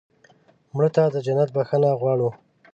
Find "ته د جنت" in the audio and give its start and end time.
0.95-1.49